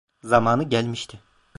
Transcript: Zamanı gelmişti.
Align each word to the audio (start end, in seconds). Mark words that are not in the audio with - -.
Zamanı 0.23 0.63
gelmişti. 0.63 1.19